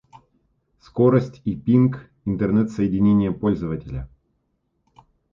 [0.79, 4.09] Скорость и пинг интернет-соединения пользователя